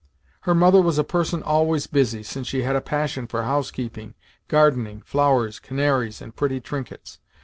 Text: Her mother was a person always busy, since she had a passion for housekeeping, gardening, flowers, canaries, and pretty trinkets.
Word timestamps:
Her 0.49 0.55
mother 0.55 0.81
was 0.81 0.97
a 0.97 1.03
person 1.03 1.43
always 1.43 1.85
busy, 1.85 2.23
since 2.23 2.47
she 2.47 2.63
had 2.63 2.75
a 2.75 2.81
passion 2.81 3.27
for 3.27 3.43
housekeeping, 3.43 4.15
gardening, 4.47 5.03
flowers, 5.05 5.59
canaries, 5.59 6.23
and 6.23 6.35
pretty 6.35 6.59
trinkets. 6.59 7.19